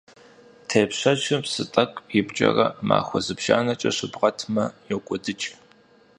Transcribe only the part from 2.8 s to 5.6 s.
махуэ зыбжанэкӀэ щыбгъэтмэ, йокӀуэдыкӀ.